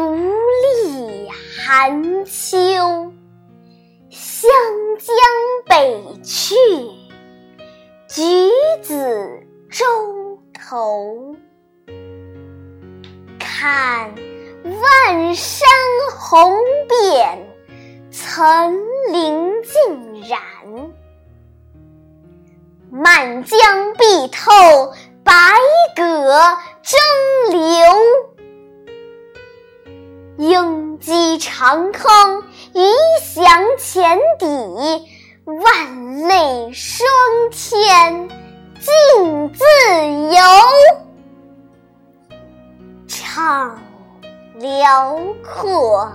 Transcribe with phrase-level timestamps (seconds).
[0.00, 1.28] 独立
[1.58, 3.12] 寒秋，
[4.08, 4.50] 湘
[4.98, 5.14] 江
[5.68, 6.54] 北去，
[8.08, 8.48] 橘
[8.80, 9.84] 子洲
[10.54, 11.36] 头。
[13.38, 14.14] 看
[14.64, 15.68] 万山
[16.18, 16.56] 红
[16.88, 17.46] 遍，
[18.10, 18.74] 层
[19.12, 20.40] 林尽染。
[22.90, 25.34] 满江碧透，百
[25.94, 26.98] 舸争
[27.50, 27.68] 流。
[30.40, 32.80] 鹰击长空，鱼
[33.22, 34.46] 翔浅底。
[35.44, 37.06] 万类霜
[37.50, 38.26] 天
[38.80, 39.62] 竞自
[40.34, 40.40] 由。
[43.06, 43.72] 怅
[44.54, 46.10] 辽阔，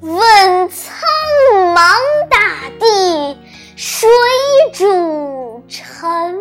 [0.00, 1.08] 问苍
[1.76, 1.94] 茫
[2.28, 3.38] 大地，
[3.76, 4.08] 谁
[4.72, 6.34] 主沉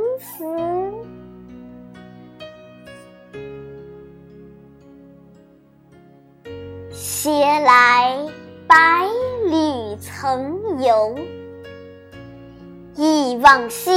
[7.28, 8.17] 携来
[8.70, 9.06] 百
[9.47, 11.14] 侣曾游，
[12.95, 13.92] 忆往昔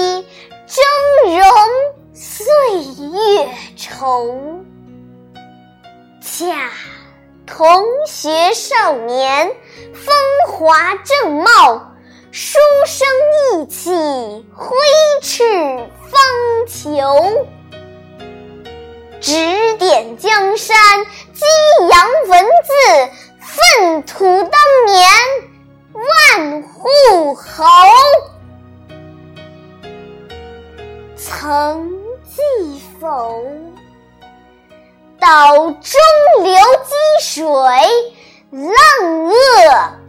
[0.67, 0.85] 峥
[1.29, 1.41] 嵘
[2.13, 2.45] 岁
[3.07, 4.35] 月稠。
[6.21, 6.71] 恰
[7.47, 9.53] 同学少年，
[9.95, 10.13] 风
[10.49, 11.93] 华正茂，
[12.33, 13.07] 书生
[13.63, 13.93] 意气，
[14.53, 14.77] 挥
[15.23, 15.45] 斥
[16.09, 16.21] 方
[16.67, 17.47] 遒。
[19.21, 19.35] 指
[19.79, 20.75] 点江山，
[21.35, 21.45] 激
[21.91, 23.13] 扬文字，
[24.03, 24.51] 土当
[24.87, 25.09] 年
[25.95, 27.65] 万户侯
[31.17, 31.91] 曾
[32.25, 32.41] 记
[33.01, 33.45] 否？
[35.19, 36.01] 到中
[36.43, 37.43] 流击水
[38.51, 38.73] 浪
[39.29, 40.00] 遏